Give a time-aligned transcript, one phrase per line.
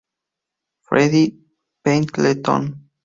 [0.81, 1.29] Freddie
[1.85, 2.89] Pendleton